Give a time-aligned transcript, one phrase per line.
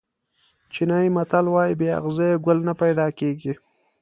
[0.73, 3.53] چینایي متل وایي بې اغزیو ګل نه پیدا کېږي.